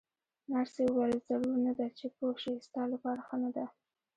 نرسې 0.51 0.83
وویل: 0.87 1.17
ضرور 1.27 1.57
نه 1.67 1.73
ده 1.79 1.87
چې 1.97 2.05
پوه 2.15 2.33
شې، 2.41 2.53
ستا 2.67 2.83
لپاره 2.93 3.21
ښه 3.27 3.35
نه 3.43 3.49
ده. 3.55 3.65